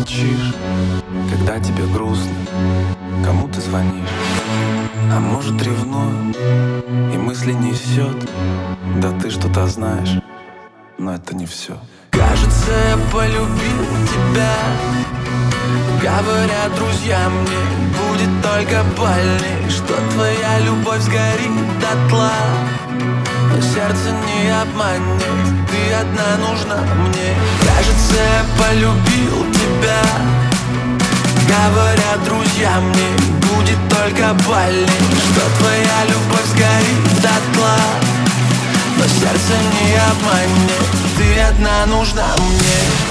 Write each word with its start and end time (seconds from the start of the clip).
молчишь, 0.00 0.54
когда 1.30 1.58
тебе 1.58 1.84
грустно 1.86 2.32
Кому 3.24 3.48
ты 3.48 3.60
звонишь? 3.60 4.08
А 5.12 5.20
может 5.20 5.60
ревную 5.62 6.34
и 7.12 7.16
мысли 7.16 7.52
несет 7.52 8.16
Да 9.00 9.12
ты 9.20 9.30
что-то 9.30 9.66
знаешь, 9.66 10.22
но 10.98 11.14
это 11.14 11.34
не 11.34 11.46
все 11.46 11.76
Кажется, 12.10 12.72
я 12.90 12.96
полюбил 13.12 13.84
тебя. 14.06 14.54
Говорят 16.02 16.74
друзья 16.74 17.28
мне, 17.28 17.90
будет 17.96 18.42
только 18.42 18.82
больней 18.98 19.70
Что 19.70 19.94
твоя 20.12 20.58
любовь 20.60 21.02
сгорит 21.02 21.80
дотла. 21.80 22.32
Но 23.52 23.60
сердце 23.60 24.10
не 24.26 24.50
обманет, 24.50 25.22
ты 25.68 25.94
одна 25.94 26.36
нужна 26.48 26.82
мне 26.94 27.29
я 28.70 28.88
полюбил 28.88 29.52
тебя. 29.52 30.02
Говорят 31.48 32.24
друзья 32.24 32.80
мне, 32.80 33.08
будет 33.48 33.78
только 33.88 34.34
больней 34.48 34.86
Что 34.86 35.42
твоя 35.58 36.04
любовь 36.04 36.46
сгорит 36.46 37.22
дотла 37.22 37.76
Но 38.96 39.04
сердце 39.04 39.54
не 39.72 39.96
обманет, 39.96 40.86
ты 41.18 41.40
одна 41.40 41.86
нужна 41.86 42.26
мне 42.38 43.09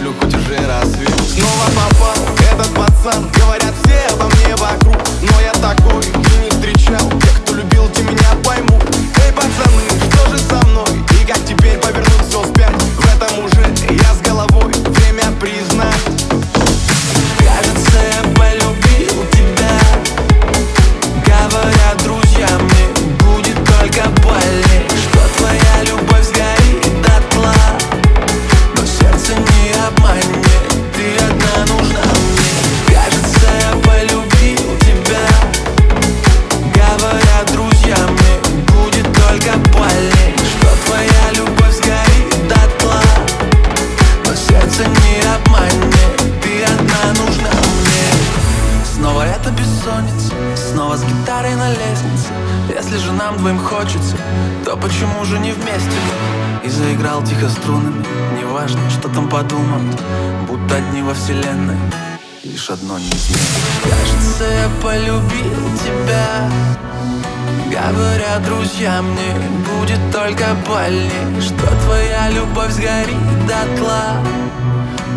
Я 0.00 0.23
сердце 44.74 44.88
не 44.88 45.20
обманет 45.34 46.42
Ты 46.42 46.62
одна 46.64 47.22
нужна 47.22 47.50
мне. 47.50 48.84
Снова 48.94 49.22
это 49.22 49.50
бессонница 49.50 50.34
Снова 50.56 50.96
с 50.96 51.04
гитарой 51.04 51.54
на 51.54 51.70
лестнице. 51.70 52.32
Если 52.68 52.96
же 52.98 53.12
нам 53.12 53.36
двоим 53.36 53.58
хочется 53.58 54.16
То 54.64 54.76
почему 54.76 55.24
же 55.24 55.38
не 55.38 55.52
вместе? 55.52 55.90
И 56.64 56.68
заиграл 56.68 57.22
тихо 57.22 57.48
струнами 57.48 58.04
Неважно, 58.38 58.80
что 58.90 59.08
там 59.08 59.28
подумают 59.28 60.00
Будто 60.48 60.76
одни 60.76 61.02
во 61.02 61.14
вселенной 61.14 61.76
Лишь 62.42 62.70
одно 62.70 62.98
неизменно 62.98 63.40
Кажется, 63.82 64.44
я 64.44 64.68
полюбил 64.82 65.78
тебя. 65.82 66.50
Говорят 67.70 68.44
друзья 68.44 69.02
мне, 69.02 69.34
будет 69.78 70.00
только 70.12 70.44
больней 70.68 71.40
Что 71.40 71.66
твоя 71.84 72.30
любовь 72.30 72.70
сгорит 72.70 73.46
дотла 73.46 74.20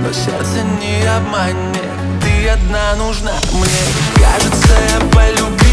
Но 0.03 0.13
сердце 0.13 0.63
не 0.80 1.06
обманет, 1.08 1.84
ты 2.22 2.50
одна 2.50 2.96
нужна 2.96 3.34
мне. 3.53 4.24
Кажется, 4.24 4.74
я 4.94 5.00
полюбил 5.09 5.66